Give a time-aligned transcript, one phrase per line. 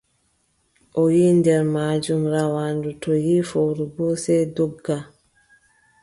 [0.99, 4.97] A yiʼi nder maajum, rawaandu too yiʼi fowru boo, sey dogga.